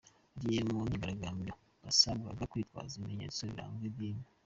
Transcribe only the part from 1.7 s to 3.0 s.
basabwaga kwitwaza